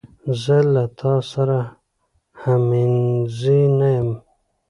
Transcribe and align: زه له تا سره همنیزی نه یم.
زه 0.43 0.57
له 0.73 0.83
تا 0.99 1.13
سره 1.31 1.57
همنیزی 2.41 3.61
نه 3.79 3.89
یم. 3.97 4.09